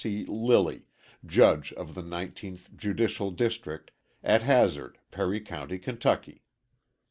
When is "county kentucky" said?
5.39-6.41